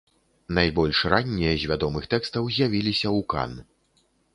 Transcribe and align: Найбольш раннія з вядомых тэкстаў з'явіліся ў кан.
Найбольш 0.57 1.01
раннія 1.15 1.53
з 1.65 1.69
вядомых 1.75 2.03
тэкстаў 2.17 2.43
з'явіліся 2.59 3.07
ў 3.17 3.33
кан. 3.33 3.51